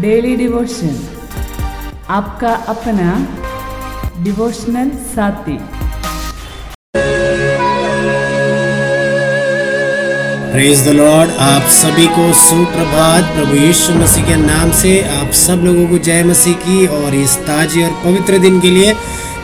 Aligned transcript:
Daily 0.00 0.34
devotion 0.36 0.94
आपका 2.08 2.52
अपना 2.68 3.08
devotional 4.24 4.90
साथी। 5.08 5.56
प्रेज 10.52 10.86
द 10.86 10.94
लॉर्ड 10.94 11.30
आप 11.40 11.68
सभी 11.72 12.06
को 12.16 12.32
सुप्रभात। 12.36 13.34
प्रभु 13.34 13.56
यीशु 13.56 13.94
मसीह 13.94 14.24
के 14.24 14.36
नाम 14.36 14.70
से 14.80 15.00
आप 15.18 15.32
सब 15.42 15.62
लोगों 15.64 15.86
को 15.88 15.98
जय 16.00 16.24
मसीह 16.24 16.54
की 16.64 16.86
और 16.86 17.14
इस 17.14 17.36
ताजे 17.46 17.84
और 17.84 17.92
पवित्र 18.04 18.38
दिन 18.38 18.60
के 18.60 18.70
लिए 18.70 18.96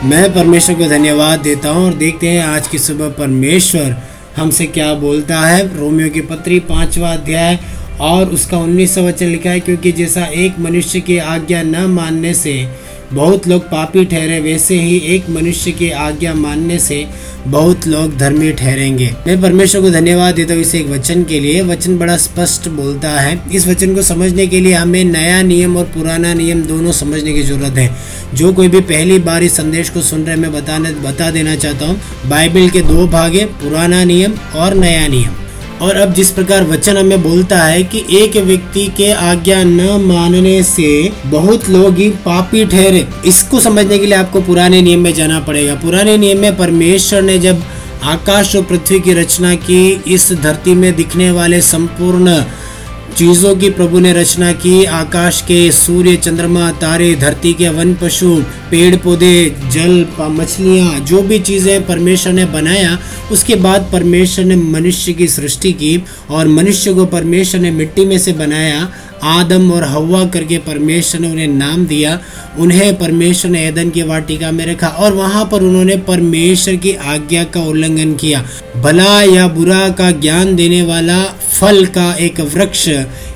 मैं 0.05 0.33
परमेश्वर 0.33 0.75
को 0.75 0.89
धन्यवाद 0.89 1.39
देता 1.41 1.69
हूँ 1.69 1.85
और 1.85 1.93
देखते 2.03 2.27
हैं 2.27 2.43
आज 2.47 2.67
की 2.67 2.79
सुबह 2.79 3.09
परमेश्वर 3.19 3.95
हमसे 4.37 4.65
क्या 4.73 4.93
बोलता 4.99 5.39
है। 5.39 5.65
रोमियो 5.77 6.09
की 6.09 6.21
पत्री 6.27 6.59
पांचवा 6.67 7.13
अध्याय 7.13 7.59
और 8.01 8.29
उसका 8.29 8.57
उन्नीस 8.57 8.97
वचन 8.97 9.25
लिखा 9.25 9.49
है, 9.49 9.59
क्योंकि 9.59 9.91
जैसा 9.91 10.25
एक 10.25 10.59
मनुष्य 10.59 10.99
की 10.99 11.17
आज्ञा 11.17 11.61
न 11.63 11.85
मानने 11.91 12.33
से 12.33 12.65
बहुत 13.13 13.47
लोग 13.47 13.63
पापी 13.63 14.03
ठहरे, 14.05 14.39
वैसे 14.39 14.75
ही 14.75 14.97
एक 15.07 15.29
मनुष्य 15.29 15.71
की 15.71 15.89
आज्ञा 15.89 16.33
मानने 16.33 16.79
से 16.79 17.05
बहुत 17.47 17.87
लोग 17.87 18.17
धर्मी 18.17 18.51
ठहरेंगे। 18.51 19.09
मैं 19.27 19.39
परमेश्वर 19.41 19.81
को 19.81 19.89
धन्यवाद 19.89 20.35
देता 20.35 20.53
हूँ 20.53 20.61
इस 20.61 20.73
एक 20.75 20.87
वचन 20.87 21.23
के 21.23 21.39
लिए। 21.39 21.61
वचन 21.61 21.97
बड़ा 21.97 22.17
स्पष्ट 22.17 22.67
बोलता 22.69 23.09
है। 23.11 23.39
इस 23.53 23.67
वचन 23.67 23.95
को 23.95 24.01
समझने 24.01 24.47
के 24.47 24.59
लिए 24.59 24.73
हमें 24.73 25.03
नया 25.03 25.41
नियम 25.43 25.77
और 25.77 25.85
पुराना 25.93 26.33
नियम 26.33 26.63
दोनों 26.63 26.91
समझने 26.91 27.33
की 27.33 27.43
ज़रूरत 27.43 27.77
है। 27.77 27.89
जो 28.33 28.53
कोई 28.53 28.67
भी 28.67 28.81
पहली 28.83 29.19
बार 29.19 29.43
इस 29.43 29.57
संदेश 29.57 29.89
को 29.89 30.01
सुन 30.01 30.25
रहे 30.25 30.35
मैं 30.35 30.53
बताने, 30.53 30.91
बता 31.01 31.31
देना 31.31 31.55
चाहता 31.55 31.85
हूँ। 31.85 31.99
बाइबल 32.29 32.69
के 32.69 32.81
दो 32.83 33.07
भाग 33.07 33.43
पुराना 33.61 34.03
नियम 34.03 34.33
और 34.55 34.73
नया 34.75 35.07
नियम। 35.07 35.46
और 35.81 35.95
अब 35.95 36.13
जिस 36.13 36.29
प्रकार 36.31 36.63
वचन 36.63 36.97
हमें 36.97 37.23
बोलता 37.23 37.63
है 37.63 37.83
कि 37.83 38.03
एक 38.11 38.37
व्यक्ति 38.37 38.85
के 38.97 39.11
आज्ञा 39.11 39.63
न 39.63 40.01
मानने 40.05 40.63
से 40.63 41.11
बहुत 41.25 41.69
लोग 41.69 41.95
ही 41.95 42.09
पापी 42.09 42.65
ठहरे। 42.65 43.07
इसको 43.25 43.59
समझने 43.59 43.99
के 43.99 44.05
लिए 44.05 44.15
आपको 44.15 44.41
पुराने 44.41 44.81
नियम 44.81 44.99
में 44.99 45.13
जाना 45.13 45.39
पड़ेगा। 45.39 45.75
पुराने 45.75 46.17
नियम 46.17 46.39
में 46.39 46.57
परमेश्वर 46.57 47.21
ने 47.21 47.37
जब 47.39 47.63
आकाश 48.03 48.55
और 48.55 48.63
पृथ्वी 48.63 48.99
की 48.99 49.13
रचना 49.13 49.55
की, 49.55 50.03
इस 50.07 50.31
धरती 50.33 50.73
में 50.75 50.95
दिखने 50.95 51.31
वाले 51.31 51.61
संपूर्ण 51.61 52.43
चीज़ों 53.15 53.55
की 53.55 53.69
प्रभु 53.69 53.99
ने 53.99 54.11
रचना 54.13 54.51
की। 54.53 54.83
आकाश 54.85 55.41
के 55.41 55.71
सूर्य, 55.71 56.15
चंद्रमा, 56.15 56.71
तारे, 56.71 57.15
धरती 57.15 57.53
के 57.53 57.69
वन 57.69 57.93
पशु, 57.93 58.35
पेड़ 58.71 58.95
पौधे, 58.95 59.55
जल 59.71 60.05
मछलियाँ, 60.19 60.99
जो 60.99 61.21
भी 61.21 61.39
चीज़ें 61.39 61.85
परमेश्वर 61.85 62.33
ने 62.33 62.45
बनाया, 62.45 62.97
उसके 63.31 63.55
बाद 63.55 63.89
परमेश्वर 63.91 64.45
ने 64.45 64.55
मनुष्य 64.55 65.13
की 65.13 65.27
सृष्टि 65.27 65.71
की 65.73 66.03
और 66.29 66.47
मनुष्य 66.47 66.93
को 66.93 67.05
परमेश्वर 67.05 67.61
ने 67.61 67.71
मिट्टी 67.71 68.05
में 68.05 68.17
से 68.19 68.33
बनाया। 68.33 68.87
आदम 69.23 69.71
और 69.71 69.83
हवा 69.83 70.25
करके 70.25 70.57
परमेश्वर 70.57 71.21
ने 71.21 71.31
उन्हें 71.31 71.47
नाम 71.47 71.85
दिया, 71.85 72.19
उन्हें 72.59 72.97
परमेश्वर 72.97 73.51
ने 73.51 73.63
ऐदन 73.65 73.89
की 73.89 74.01
वाटिका 74.01 74.51
में 74.51 74.65
रखा 74.65 74.87
और 74.87 75.13
वहाँ 75.13 75.45
पर 75.45 75.61
उन्होंने 75.61 75.97
परमेश्वर 75.97 76.75
की 76.75 76.93
आज्ञा 76.93 77.43
का 77.43 77.61
उल्लंघन 77.61 78.13
किया। 78.13 78.43
भला 78.77 79.21
या 79.23 79.47
बुरा 79.47 79.89
का 79.89 80.11
ज्ञान 80.11 80.55
देने 80.55 80.81
वाला 80.81 81.23
फल 81.59 81.85
का 81.85 82.13
एक 82.13 82.39
वृक्ष 82.39 82.89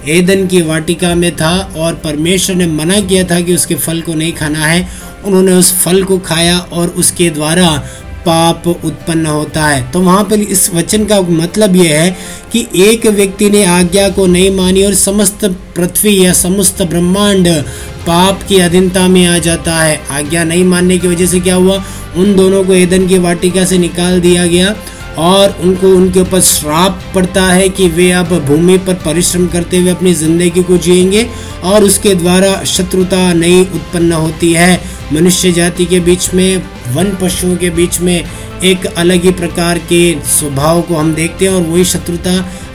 ऐदन 0.08 0.48
की 0.48 0.62
वाटिका 0.62 1.16
में 1.16 1.36
था 1.36 1.74
और 1.78 1.94
परमेश्वर 1.94 2.56
ने 2.56 2.68
मना 2.68 3.00
किया 3.00 3.24
था 3.24 3.40
कि 3.42 3.56
उसके 3.56 3.76
फल 3.76 4.02
को 4.02 4.14
नहीं 4.14 4.34
खाना 4.34 4.66
है। 4.66 4.88
उन्होंने 5.26 5.52
उस 5.52 5.74
फल 5.74 6.04
को 6.04 6.18
खाया 6.18 6.60
और 6.60 6.88
उसके 6.88 7.30
द्वारा 7.30 7.84
पाप 8.26 8.68
उत्पन्न 8.68 9.26
होता 9.26 9.66
है। 9.68 9.82
तो 9.92 10.00
वहाँ 10.00 10.24
पर 10.24 10.40
इस 10.40 10.70
वचन 10.74 11.06
का 11.06 11.20
मतलब 11.22 11.76
यह 11.76 12.00
है 12.02 12.16
कि 12.52 12.68
एक 12.84 13.06
व्यक्ति 13.08 13.50
ने 13.50 13.64
आज्ञा 13.66 14.08
को 14.10 14.26
नहीं 14.28 14.50
मानी 14.56 14.84
और 14.84 14.94
समस्त 14.96 15.46
पृथ्वी 15.76 16.18
या 16.26 16.34
समस्त 16.34 16.82
ब्रह्मांड 16.84 17.48
पाप 18.08 18.44
की 18.44 18.60
अधीनता 18.60 19.08
में 19.08 19.26
आ 19.26 19.38
जाता 19.40 19.78
है। 19.78 20.00
आज्ञा 20.12 20.44
नहीं 20.44 20.64
मानने 20.64 20.98
की 20.98 21.08
वजह 21.08 21.26
से 21.26 21.40
क्या 21.40 21.56
हुआ? 21.56 21.84
उन 22.18 22.36
दोनों 22.36 22.64
को 22.64 22.74
ईदन 22.74 23.08
की 23.08 23.18
वाटिका 23.18 23.66
से 23.66 23.78
निकाल 23.78 24.20
दिया 24.22 24.46
गया 24.48 24.76
और 25.20 25.58
उनको 25.62 25.88
उनके 25.88 26.20
ऊपर 26.20 26.42
श्राप 26.42 27.02
पड़ता 27.16 27.46
है 27.46 27.68
कि 27.70 27.88
वे 27.90 28.12
अब 28.12 28.30
भूमि 28.48 28.78
पर 28.78 28.94
परिश्रम 29.06 29.48
करते 29.48 29.78
हुए 29.78 29.92
अपनी 29.92 30.14
ज़िंदगी 30.14 30.64
को 30.64 30.78
जिएँगे 30.78 31.28
और 31.64 31.84
उसके 31.84 32.14
द्वारा 32.16 32.54
शत्रुता 32.66 33.32
नहीं 33.34 33.62
उत्पन्न 33.66 34.12
होती 34.12 34.52
है। 34.54 34.80
मनुष्य 35.14 35.52
जाति 35.52 35.86
के 35.86 36.00
बीच 36.00 36.34
में 36.34 36.64
वन 36.94 37.18
पशुओं 37.22 37.56
के 37.56 37.70
बीच 37.70 38.00
में 38.00 38.24
एक 38.64 38.86
अलग 38.86 39.24
ही 39.24 39.32
प्रकार 39.32 39.78
के 39.80 40.02
स्वभाव 40.30 40.82
को 40.82 40.96
हम 40.96 41.14
देखते 41.14 41.46
हैं 41.46 41.54
और 41.54 41.62
वही 41.62 41.86
शत्रुता 41.86 42.32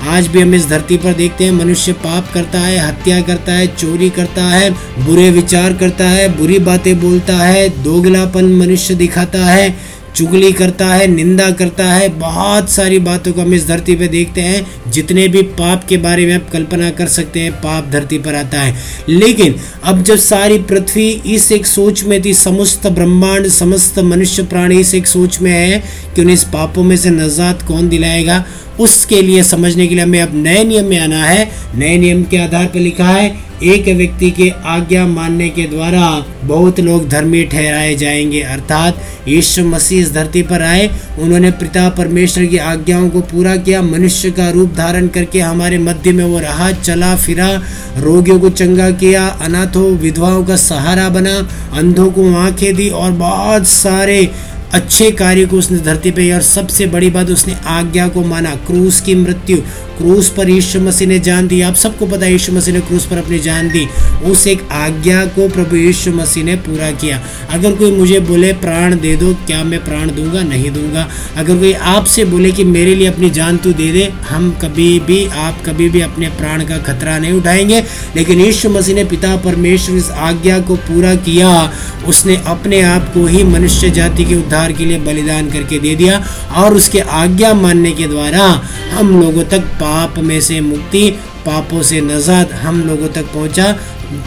आज 0.09 0.27
भी 0.27 0.41
हम 0.41 0.54
इस 0.54 0.66
धरती 0.69 0.97
पर 0.97 1.12
देखते 1.12 1.44
हैं। 1.44 1.53
मनुष्य 1.53 1.93
पाप 1.93 2.31
करता 2.34 2.59
है, 2.59 2.78
हत्या 2.78 3.21
करता 3.21 3.53
है, 3.53 3.66
चोरी 3.66 4.10
करता 4.10 4.44
है, 4.44 4.71
बुरे 5.05 5.31
विचार 5.31 5.72
करता 5.72 6.09
है, 6.09 6.28
बुरी 6.38 6.59
बातें 6.59 7.00
बोलता 7.00 7.37
है, 7.37 7.69
दोगलापन 7.82 8.44
मनुष्य 8.44 8.94
दिखाता 8.94 9.44
है। 9.44 9.96
चुगली 10.16 10.53
करता 10.53 10.87
है, 10.87 11.06
निंदा 11.06 11.50
करता 11.50 11.84
है, 11.84 12.09
बहुत 12.09 12.71
सारी 12.71 12.99
बातों 12.99 13.32
को 13.32 13.41
हम 13.41 13.54
इस 13.54 13.66
धरती 13.66 13.97
पे 13.97 14.09
देखते 14.09 14.41
हैं, 14.41 14.91
जितने 14.91 15.28
भी 15.28 15.43
पाप 15.43 15.84
के 15.88 15.97
बारे 15.97 16.27
में 16.27 16.34
आप 16.34 16.50
कल्पना 16.50 16.91
कर 16.91 17.06
सकते 17.06 17.41
हैं, 17.41 17.53
पाप 17.53 17.88
धरती 17.88 18.19
पर 18.19 18.34
आता 18.34 18.60
है। 18.60 18.76
लेकिन 19.09 19.55
अब 19.84 20.03
जब 20.03 20.16
सारी 20.16 20.59
पृथ्वी 20.59 21.09
इस 21.10 21.53
एक 21.53 21.66
सोच 21.66 22.05
में 22.05 22.25
थी, 22.25 22.34
समस्त 22.34 22.87
ब्रह्मांड, 22.87 23.49
समस्त 23.49 23.99
मनुष्य 23.99 24.43
प्राणी 24.43 24.81
इस 24.81 24.94
एक 24.94 25.06
सोच 25.06 25.41
में 25.41 25.53
है 25.53 25.82
कि 26.15 26.21
उन्हें 26.21 26.34
इस 26.34 26.44
पापों 26.44 26.82
में 26.82 26.97
से 26.97 27.10
नजात 27.10 27.62
कौन 27.62 27.88
दिलाएगा, 27.88 28.44
उसके 28.81 29.22
लिए 29.22 29.43
समझने 29.43 29.87
के 29.87 29.94
लिए 29.94 30.05
हमें 30.05 30.22
अब 30.22 30.31
नए 30.34 30.65
नियम 30.65 30.84
में 30.84 30.99
आना 30.99 31.25
है। 31.25 31.50
नए 31.75 31.97
नियम 31.99 32.22
के 32.22 32.37
आधार 32.37 32.66
पर 32.66 32.81
लिखा 32.81 33.05
है 33.05 33.46
एक 33.62 33.89
व्यक्ति 33.97 34.31
के 34.31 34.53
आज्ञा 34.65 35.06
मानने 35.06 35.49
के 35.49 35.62
द्वारा 35.62 36.25
बहुत 36.44 36.81
लोग 36.81 37.09
धर्मी 37.09 37.44
ठहराए 37.44 37.94
जाएँगे। 37.94 38.41
अर्थात 38.41 39.00
यीशु 39.28 39.65
मसीह 39.65 40.00
इस 40.00 40.12
धरती 40.12 40.43
पर 40.43 40.62
आए, 40.62 40.91
उन्होंने 41.19 41.50
पिता 41.50 41.89
परमेश्वर 41.89 42.47
की 42.47 42.56
आज्ञाओं 42.56 43.11
को 43.11 43.21
पूरा 43.21 43.56
किया, 43.56 43.83
मनुष्य 43.83 44.31
का 44.31 44.50
रूप 44.50 44.75
धारण 44.75 45.09
करके 45.09 45.41
हमारे 45.41 45.78
मध्य 45.78 46.12
में 46.12 46.25
वो 46.25 46.39
रहा, 46.39 46.72
चला, 46.72 47.17
फिरा, 47.17 47.62
रोगियों 47.99 48.41
को 48.41 48.50
चंगा 48.50 48.91
किया, 48.91 49.27
अनाथों, 49.27 49.97
विधवाओं 49.97 50.44
का 50.44 50.56
सहारा 50.56 51.09
बना, 51.09 51.49
अंधों 51.73 52.11
को 52.11 52.34
आँखें 52.34 52.75
दी 52.75 52.88
और 52.88 53.11
बहुत 53.11 53.67
सारे 53.67 54.31
अच्छे 54.73 55.11
कार्य 55.11 55.47
को 55.47 55.56
उसने 55.56 55.78
धरती 55.78 56.11
पे 56.11 56.33
और 56.33 56.43
सबसे 56.43 56.87
बड़ी 56.87 57.11
बात, 57.11 57.27
उसने 57.27 57.55
आज्ञा 57.67 58.09
को 58.09 58.25
माना, 58.25 58.50
क्रूस 58.50 59.00
की 59.00 59.15
मृत्यु। 59.15 59.59
क्रूस 59.99 60.29
पर 60.29 60.51
यीशु 60.51 60.81
मसीह 60.81 61.09
ने 61.09 61.19
जान 61.19 61.47
दी। 61.47 61.61
आप 61.61 61.75
सबको 61.75 62.07
पता 62.07 62.27
यीशु 62.27 62.53
मसीह 62.53 62.75
ने 62.75 62.81
क्रूस 62.81 63.07
पर 63.07 63.19
अपनी 63.19 63.39
जान 63.39 63.69
दी। 63.69 63.89
उस 64.25 64.47
एक 64.47 64.69
आज्ञा 64.73 65.25
को 65.25 65.49
प्रभु 65.49 65.77
यीशु 65.77 66.11
मसीह 66.11 66.45
ने 66.45 66.57
पूरा 66.57 66.91
किया। 66.91 67.23
अगर 67.51 67.73
कोई 67.73 67.91
मुझे 67.91 68.21
बोले, 68.21 68.53
प्राण 68.53 69.01
दे 69.01 69.17
दो, 69.17 69.35
क्या 69.35 69.65
मैं 69.65 69.85
प्राण 69.85 70.06
दूँगा? 70.06 70.43
नहीं 70.43 70.71
दूँगा। 70.71 71.09
अगर 71.37 71.56
कोई 71.56 71.73
आपसे 71.73 72.25
बोले 72.25 72.53
कि, 72.53 72.65
मेरे 72.65 72.95
लिए 72.95 73.06
अपनी 73.06 73.31
जान 73.31 73.56
तू 73.56 73.73
दे 73.73 73.93
दे, 73.93 74.12
हम 74.29 74.59
कभी 74.62 75.01
भी, 75.01 75.27
आप 75.27 75.62
कभी 75.67 75.89
भी 75.89 76.01
अपने 76.01 76.29
प्राण 76.29 76.65
का 76.65 76.79
खतरा 76.79 77.19
नहीं 77.19 77.33
उठाएँगे। 77.33 77.85
लेकिन 78.17 78.41
यीशु 78.41 78.71
मसीह 78.71 78.95
ने 78.95 79.05
पिता 79.05 79.37
परमेश्वर 79.37 79.97
इस 79.97 80.11
आज्ञा 80.11 80.59
को 80.59 80.77
पूरा 80.77 81.15
किया। 81.15 81.73
उसने 82.06 82.43
अपने 82.47 82.83
आप 82.83 83.15
को 83.15 83.27
ही 83.27 83.45
मनुष्य 83.45 83.91
जाति 83.91 84.25
के 84.25 84.35
उद्धार 84.35 84.73
के 84.73 84.85
लिए 84.85 84.99
बलिदान 84.99 85.51
करके 85.51 85.79
दे 85.79 85.95
दिया। 85.95 86.27
और 86.55 86.75
उसके 86.75 86.99
आज्ञा 86.99 87.55
मानने 87.55 87.93
के 87.93 88.06
द्वारा 88.06 88.62
हम 88.93 89.21
लोगों 89.21 89.45
तक 89.45 89.61
पाप 89.87 90.19
में 90.19 90.41
से 90.41 90.61
मुक्ति, 90.61 91.11
पापों 91.47 91.83
से 91.83 92.01
नजात 92.01 92.53
हम 92.53 92.81
लोगों 92.83 93.09
तक 93.09 93.25
पहुँचा, 93.25 93.73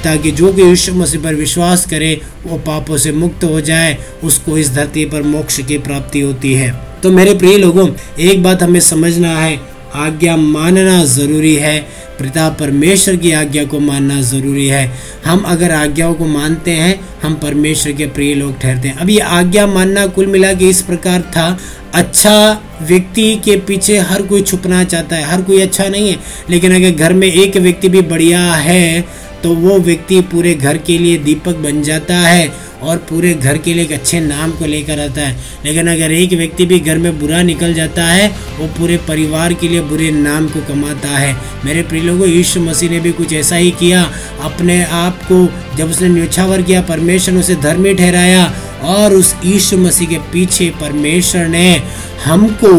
ताकि 0.04 0.32
जो 0.32 0.54
कि 0.54 0.62
यीशु 0.62 0.94
मसीह 0.94 1.22
पर 1.22 1.36
विश्वास 1.36 1.86
करे, 1.86 2.22
वो 2.48 2.58
पापों 2.58 2.98
से 2.98 3.12
मुक्त 3.12 3.44
हो 3.44 3.62
जाए, 3.62 3.98
उसको 4.24 4.58
इस 4.58 4.74
धरती 4.74 5.06
पर 5.06 5.22
मोक्ष 5.22 5.60
की 5.60 5.78
प्राप्ति 5.78 6.22
होती 6.22 6.54
है। 6.54 6.72
तो 7.04 7.12
मेरे 7.12 7.34
प्रिय 7.34 7.58
लोगों, 7.58 7.88
एक 8.20 8.44
बात 8.44 8.64
हमें 8.64 8.80
समझना 8.80 9.38
है 9.38 9.79
आज्ञा 9.96 10.36
मानना 10.38 11.04
ज़रूरी 11.06 11.56
है। 11.56 11.80
पिता 12.20 12.50
परमेश्वर 12.50 13.16
की 13.16 13.32
आज्ञा 13.32 13.64
को 13.64 13.80
मानना 13.80 14.22
ज़रूरी 14.22 14.68
है। 14.68 14.92
हम 15.26 15.40
अगर 15.48 15.72
आज्ञाओं 15.72 16.14
को 16.14 16.26
मानते 16.26 16.72
हैं, 16.72 17.00
हम 17.22 17.34
परमेश्वर 17.34 17.94
के 17.94 18.06
प्रिय 18.08 18.34
लोग 18.36 18.60
ठहरते 18.60 18.88
हैं। 18.88 18.98
अब 18.98 19.10
ये 19.10 19.20
आज्ञा 19.20 19.66
मानना 19.68 20.06
कुल 20.08 20.28
मिला 20.28 20.54
के 20.54 20.70
इस 20.70 20.82
प्रकार 20.82 21.22
था 21.36 21.58
अच्छा 21.94 22.62
व्यक्ति 22.82 23.36
के 23.36 23.56
पीछे 23.58 23.98
हर 24.00 24.22
कोई 24.22 24.42
छुपना 24.42 24.84
चाहता 24.84 25.16
है, 25.16 25.24
हर 25.24 25.42
कोई 25.42 25.62
अच्छा 25.62 25.88
नहीं 25.88 26.10
है। 26.10 26.18
लेकिन 26.50 26.76
अगर 26.76 26.92
घर 26.98 27.14
में 27.14 27.28
एक 27.28 27.58
व्यक्ति 27.58 27.90
भी 27.90 28.02
बढ़िया 28.04 28.42
है 28.56 29.02
तो 29.44 29.54
वो 29.56 29.78
व्यक्ति 29.80 30.20
पूरे 30.22 30.54
घर 30.54 30.78
के 30.78 30.98
लिए 30.98 31.18
दीपक 31.18 31.56
बन 31.56 31.82
जाता 31.82 32.18
है। 32.18 32.52
और 32.82 32.98
पूरे 32.98 33.34
घर 33.34 33.58
के 33.58 33.74
लिए 33.74 33.84
एक 33.84 33.92
अच्छे 33.92 34.20
नाम 34.20 34.52
को 34.52 34.66
लेकर 34.66 35.00
आता 35.00 35.22
है। 35.22 35.40
लेकिन 35.66 35.88
अगर 35.88 36.12
एक 36.12 36.34
व्यक्ति 36.34 36.66
भी 36.66 36.80
घर 36.80 36.98
में 36.98 37.20
बुरा 37.20 37.42
निकल 37.42 37.74
जाता 37.74 38.06
है, 38.06 38.36
वो 38.60 38.68
पूरे 38.68 38.98
परिवार 38.98 39.54
के 39.54 39.68
लिए 39.68 39.82
बुरे 39.82 40.12
नाम 40.12 40.48
को 40.48 40.62
कमाता 40.62 41.10
है। 41.10 41.38
मेरे 41.66 41.82
प्रिय 41.82 42.02
लोगों, 42.02 42.28
यीशु 42.28 42.60
मसीह 42.60 42.90
ने 42.90 43.00
भी 43.00 43.12
कुछ 43.12 43.34
ऐसा 43.34 43.56
ही 43.56 43.72
किया। 43.72 44.12
अपने 44.42 44.84
आप 44.84 45.20
को 45.32 45.54
जब 45.78 45.90
उसने 45.90 46.08
न्योछावर 46.08 46.62
किया, 46.62 46.82
परमेश्वर 46.82 47.34
ने 47.34 47.40
उसे 47.40 47.56
धर्मी 47.56 47.94
ठहराया 47.94 48.54
और 48.82 49.14
उस 49.14 49.36
यीशु 49.46 49.78
मसीह 49.78 50.08
के 50.08 50.18
पीछे 50.18 50.74
परमेश्वर 50.82 51.48
ने 51.48 51.84
हमको 52.26 52.74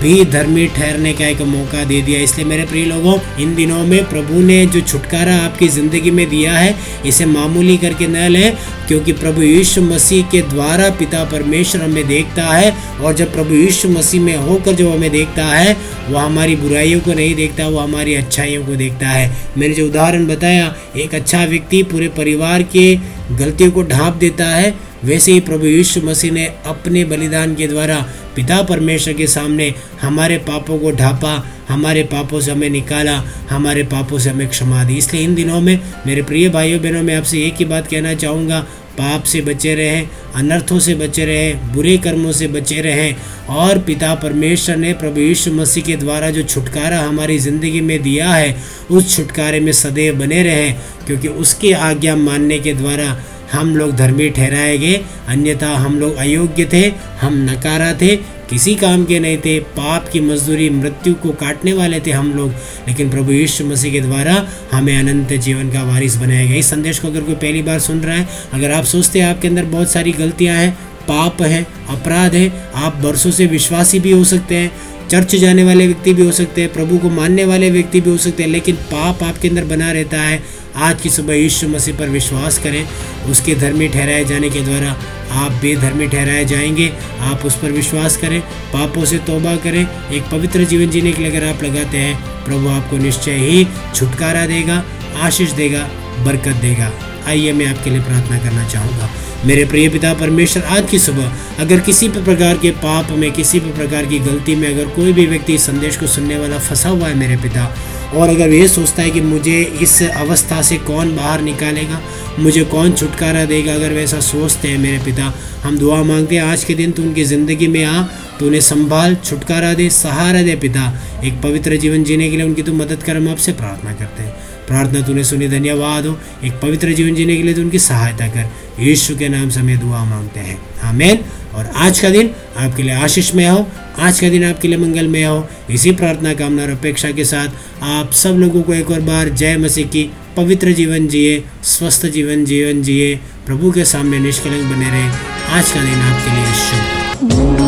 भी 0.00 0.24
धर्मी 0.24 0.66
ठहरने 0.66 1.12
का 1.12 1.26
एक 1.26 1.40
मौका 1.42 1.82
दे 1.84 2.00
दिया। 2.02 2.20
इसलिए 2.20 2.46
मेरे 2.46 2.64
प्रिय 2.64 2.84
लोगों, 2.84 3.18
इन 3.40 3.54
दिनों 3.54 3.82
में 3.84 4.08
प्रभु 4.08 4.40
ने 4.40 4.64
जो 4.66 4.80
छुटकारा 4.80 5.34
आपकी 5.36 5.68
ज़िंदगी 5.68 6.10
में 6.10 6.28
दिया 6.30 6.52
है, 6.52 6.74
इसे 7.06 7.26
मामूली 7.26 7.76
करके 7.76 8.06
न 8.06 8.28
लें, 8.28 8.56
क्योंकि 8.88 9.12
प्रभु 9.12 9.42
यीशु 9.42 9.82
मसीह 9.82 10.26
के 10.26 10.42
द्वारा 10.42 10.88
पिता 10.90 11.24
परमेश्वर 11.24 11.82
हमें 11.82 12.06
देखता 12.08 12.44
है, 12.44 12.74
और 13.00 13.14
जब 13.14 13.32
प्रभु 13.32 13.54
यीशु 13.54 13.88
मसीह 13.88 14.22
में 14.22 14.36
होकर 14.36 14.72
जो 14.72 14.90
हमें 14.92 15.10
देखता 15.10 15.44
है, 15.44 15.76
वह 16.08 16.22
हमारी 16.22 16.56
बुराइयों 16.56 17.00
को 17.00 17.14
नहीं 17.14 17.34
देखता 17.34 17.68
वो 17.68 17.78
हमारी 17.78 18.14
अच्छाइयों 18.14 18.64
को 18.66 18.76
देखता 18.76 19.08
है। 19.08 19.30
मैंने 19.58 19.74
जो 19.74 19.86
उदाहरण 19.86 20.26
बताया, 20.26 20.74
एक 20.96 21.14
अच्छा 21.14 21.44
व्यक्ति 21.44 21.82
पूरे 21.82 22.08
परिवार 22.08 22.62
के 22.62 22.94
गलतियों 23.32 23.70
को 23.70 23.82
ढांप 23.82 24.14
देता 24.16 24.46
है, 24.46 24.74
वैसे 25.04 25.32
ही 25.32 25.40
प्रभु 25.40 25.66
यीशु 25.66 26.00
मसीह 26.04 26.32
ने 26.32 26.46
अपने 26.66 27.04
बलिदान 27.04 27.54
के 27.54 27.66
द्वारा 27.66 27.96
पिता 28.38 28.60
परमेश्वर 28.62 29.14
के 29.14 29.26
सामने 29.26 29.74
हमारे 30.00 30.36
पापों 30.38 30.78
को 30.78 30.90
ढापा, 30.90 31.32
हमारे 31.68 32.02
पापों 32.02 32.40
से 32.40 32.50
हमें 32.50 32.68
निकाला, 32.70 33.16
हमारे 33.50 33.82
पापों 33.84 34.18
से 34.18 34.30
हमें 34.30 34.48
क्षमा 34.48 34.84
दी। 34.84 34.96
इसलिए 34.96 35.22
इन 35.22 35.34
दिनों 35.34 35.60
में 35.60 35.78
मेरे 36.06 36.22
प्रिय 36.22 36.48
भाइयों 36.48 36.82
बहनों, 36.82 37.02
में 37.02 37.14
आपसे 37.16 37.42
एक 37.46 37.54
ही 37.54 37.64
बात 37.64 37.86
कहना 37.86 38.14
चाहूँगा, 38.14 38.60
पाप 38.98 39.24
से 39.24 39.40
बचे 39.40 39.74
रहें, 39.74 40.08
अनर्थों 40.34 40.78
से 40.78 40.94
बचे 40.94 41.24
रहें, 41.24 41.74
बुरे 41.74 41.96
कर्मों 41.96 42.32
से 42.32 42.48
बचे 42.48 42.80
रहें, 42.80 43.16
और 43.48 43.78
पिता 43.78 44.14
परमेश्वर 44.14 44.76
ने 44.76 44.92
प्रभु 44.92 45.20
यीशु 45.20 45.52
मसीह 45.52 45.84
के 45.84 45.96
द्वारा 45.96 46.30
जो 46.30 46.42
छुटकारा 46.42 47.00
हमारी 47.00 47.38
ज़िंदगी 47.38 47.80
में 47.80 48.02
दिया 48.02 48.28
है, 48.28 48.56
उस 48.90 49.16
छुटकारे 49.16 49.60
में 49.60 49.72
सदैव 49.72 50.18
बने 50.18 50.42
रहें, 50.42 50.78
क्योंकि 51.06 51.28
उसकी 51.28 51.72
आज्ञा 51.72 52.16
मानने 52.16 52.58
के 52.58 52.74
द्वारा 52.74 53.16
हम 53.52 53.76
लोग 53.76 53.96
धर्मी 53.96 54.30
ठहराए 54.30 54.78
गए, 54.78 55.04
अन्यथा 55.28 55.68
हम 55.68 56.00
लोग 56.00 56.16
अयोग्य 56.16 56.68
थे, 56.72 56.92
हम 57.20 57.50
नकारा 57.50 57.92
थे, 57.92 58.16
किसी 58.50 58.74
काम 58.74 59.04
के 59.04 59.18
नहीं 59.18 59.38
थे, 59.38 59.60
पाप 59.60 60.08
की 60.08 60.20
मजदूरी 60.20 60.70
मृत्यु 60.70 61.14
को 61.14 61.30
काटने 61.30 61.72
वाले 61.72 62.00
थे 62.00 62.10
हम 62.10 62.32
लोग। 62.32 62.50
लेकिन 62.88 63.10
प्रभु 63.10 63.32
यीशु 63.32 63.64
मसीह 63.64 63.92
के 63.92 64.00
द्वारा 64.00 64.48
हमें 64.72 64.98
अनंत 64.98 65.32
जीवन 65.32 65.70
का 65.70 65.82
वारिस 65.82 66.16
बनाया 66.16 66.46
गया। 66.46 66.56
इस 66.56 66.70
संदेश 66.70 66.98
को 66.98 67.08
अगर 67.08 67.20
कोई 67.20 67.34
पहली 67.34 67.62
बार 67.62 67.78
सुन 67.78 68.00
रहा 68.00 68.16
है, 68.16 68.28
अगर 68.52 68.72
आप 68.72 68.84
सोचते 68.84 69.20
हैं 69.20 69.26
आपके 69.26 69.48
अंदर 69.48 69.64
बहुत 69.64 69.90
सारी 69.90 70.12
गलतियाँ 70.12 70.56
हैं, 70.56 70.78
पाप 71.02 71.42
है, 71.42 71.66
अपराध 71.88 72.34
है, 72.34 72.70
आप 72.74 72.96
बरसों 72.96 73.30
से 73.30 73.46
विश्वासी 73.46 74.00
भी 74.00 74.10
हो 74.10 74.24
सकते 74.24 74.54
हैं 74.54 74.72
चर्च 75.10 75.36
जाने 75.36 75.64
वाले 75.64 75.86
व्यक्ति 75.86 76.14
भी 76.14 76.26
हो 76.26 76.32
सकते 76.32 76.60
हैं, 76.60 76.72
प्रभु 76.72 76.98
को 76.98 77.10
मानने 77.10 77.44
वाले 77.44 77.70
व्यक्ति 77.70 78.00
भी 78.00 78.10
हो 78.10 78.16
सकते 78.16 78.42
हैं, 78.42 78.50
लेकिन 78.50 78.76
पाप 78.76 79.22
आपके 79.22 79.48
अंदर 79.48 79.64
बना 79.64 79.92
रहता 79.92 80.22
है। 80.22 80.42
आज 80.76 81.00
की 81.00 81.10
सुबह 81.10 81.34
यीशु 81.34 81.68
मसीह 81.68 81.96
पर 81.96 82.08
विश्वास 82.08 82.58
करें, 82.58 82.88
उसके 83.30 83.54
धर्मी 83.54 83.88
ठहराए 83.88 84.24
जाने 84.24 84.50
के 84.50 84.60
द्वारा 84.60 84.96
आप 85.32 85.52
बेधर्मी 85.52 86.08
ठहराए 86.08 86.44
जाएँगे। 86.44 86.92
आप 87.20 87.42
उस 87.44 87.54
पर 87.54 87.70
विश्वास 87.70 88.16
करें, 88.16 88.40
पापों 88.72 89.04
से 89.04 89.18
तोबा 89.18 89.56
करें, 89.56 90.10
एक 90.12 90.22
पवित्र 90.22 90.64
जीवन 90.64 90.90
जीने 90.90 91.12
के 91.12 91.22
लिए 91.22 91.30
अगर 91.30 91.46
आप 91.46 91.62
लगाते 91.62 91.98
हैं, 91.98 92.44
प्रभु 92.44 92.68
आपको 92.68 92.96
निश्चय 92.96 93.32
ही 93.32 93.66
छुटकारा 93.94 94.46
देगा, 94.46 94.84
आशीष 95.20 95.50
देगा, 95.50 95.90
बरकत 96.18 96.56
देगा। 96.56 96.92
आइए 97.26 97.52
मैं 97.52 97.66
आपके 97.66 97.90
लिए 97.90 98.00
प्रार्थना 98.00 98.38
करना 98.38 98.68
चाहूँगा। 98.68 99.10
मेरे 99.38 99.64
प्रिय 99.64 99.88
पिता 99.88 100.12
परमेश्वर, 100.14 100.62
आज 100.62 100.88
की 100.90 100.98
सुबह, 100.98 101.32
अगर 101.60 101.80
किसी 101.80 102.08
भी 102.08 102.22
प्रकार 102.24 102.56
के 102.58 102.70
पाप 102.76 103.10
में 103.18 103.30
किसी 103.32 103.60
भी 103.60 103.72
प्रकार 103.72 104.06
की 104.06 104.18
गलती 104.18 104.54
में 104.54 104.66
अगर 104.68 104.88
कोई 104.94 105.12
भी 105.12 105.26
व्यक्ति 105.26 105.54
इस 105.54 105.66
संदेश 105.66 105.96
को 105.96 106.06
सुनने 106.06 106.38
वाला 106.38 106.58
फंसा 106.58 106.88
हुआ 106.88 107.08
है 107.08 107.14
मेरे 107.14 107.36
पिता, 107.36 107.66
और 108.14 108.28
अगर 108.28 108.48
ये 108.48 108.66
सोचता 108.68 109.02
है 109.02 109.10
कि 109.10 109.20
मुझे 109.20 109.60
इस 109.82 110.02
अवस्था 110.02 110.60
से 110.62 110.76
कौन 110.80 111.14
बाहर 111.16 111.40
निकालेगा, 111.42 112.00
मुझे 112.38 112.64
कौन 112.64 112.92
छुटकारा 112.92 113.44
देगा, 113.44 113.74
अगर 113.74 113.92
वैसा 113.92 114.20
सोचते 114.22 114.68
हैं 114.68 114.78
मेरे 114.78 114.98
पिता, 115.04 115.32
हम 115.62 115.78
दुआ 115.78 116.02
मांगते 116.02 116.36
हैं, 116.36 116.42
आज 116.42 116.64
के 116.64 116.74
दिन 116.74 116.92
तू 116.92 117.02
उनकी 117.02 117.24
ज़िंदगी 117.24 117.68
में 117.68 117.84
आ 117.84 118.02
तो 118.38 118.46
उन्हें 118.46 118.60
संभाल, 118.60 119.14
छुटकारा 119.16 119.72
दे, 119.74 119.88
सहारा 119.90 120.42
दे 120.42 120.54
पिता, 120.56 120.92
एक 121.24 121.40
पवित्र 121.42 121.76
जीवन 121.76 122.04
जीने 122.04 122.30
के 122.30 122.36
लिए 122.36 122.46
उनकी 122.46 122.62
तू 122.62 122.72
मदद 122.74 123.02
कर, 123.02 123.16
हम 123.16 123.28
आपसे 123.28 123.52
प्रार्थना 123.52 123.92
करते 123.92 124.22
हैं। 124.22 124.36
प्रार्थना 124.68 125.00
तूने 125.00 125.24
सुनी 125.24 125.48
धन्यवाद 125.48 126.06
हो। 126.06 126.20
एक 126.44 126.52
पवित्र 126.52 126.92
जीवन 126.92 127.14
जीने 127.14 127.36
के 127.36 127.42
लिए 127.42 127.54
तो 127.54 127.60
उनकी 127.60 127.78
सहायता 127.78 128.26
कर। 128.26 128.50
यीशु 128.80 129.16
के 129.16 129.28
नाम 129.28 129.50
से 129.50 129.60
हमें 129.60 129.78
दुआ 129.78 130.04
मांगते 130.04 130.40
हैं। 130.40 130.62
आमेन। 130.84 131.18
और 131.54 131.70
आज 131.76 131.98
का 131.98 132.08
दिन 132.08 132.30
आपके 132.56 132.82
लिए 132.82 132.94
आशीष 132.94 133.34
में 133.34 133.48
हो। 133.48 133.68
आज 133.98 134.20
का 134.20 134.28
दिन 134.28 134.44
आपके 134.44 134.68
लिए 134.68 134.78
मंगलमय 134.78 135.22
हो। 135.22 135.48
इसी 135.70 135.92
प्रार्थना, 135.92 136.34
कामना 136.34 136.62
और 136.62 136.70
अपेक्षा 136.70 137.10
के 137.10 137.24
साथ 137.24 137.48
आप 137.82 138.12
सब 138.12 138.30
लोगों 138.30 138.62
को 138.62 138.74
एक 138.74 138.90
और 138.90 139.00
बार 139.00 139.28
जय 139.28 139.56
मसीह 139.56 139.86
की 139.86 140.10
पवित्र 140.36 140.72
जीवन 140.72 141.08
जिए, 141.08 141.44
स्वस्थ 141.64 142.06
जीवन 142.06 142.44
जीवन 142.44 142.82
जिए। 142.82 143.16
प्रभु 143.46 143.72
के 143.72 143.84
सामने 143.84 144.18
निष्कलंक 144.18 144.72
बने 144.72 144.90
रहे। 144.90 145.08
आज 145.50 145.72
का 145.72 145.80
दिन 145.80 145.94
आपके 145.94 146.30
लिए 146.30 146.52
शुभ 146.54 147.67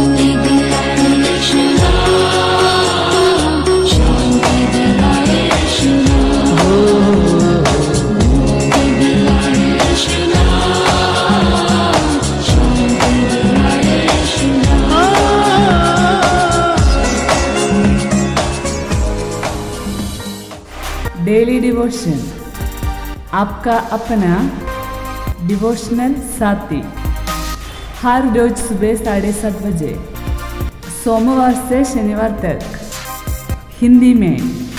डिवोशन 22.01 23.29
आपका 23.33 23.77
अपना 23.79 24.51
डिवोशनल 25.47 26.15
साथी। 26.15 26.83
हर 28.03 28.39
रोज 28.39 28.57
सुबह 28.57 28.95
साढ़े 28.95 29.33
सात 29.33 29.63
बजे। 29.63 30.09
सोमवार 31.05 31.55
से 31.69 31.85
शनिवार 31.85 32.31
तक। 32.31 32.61
हिंदी 33.81 34.15
में। 34.15 34.70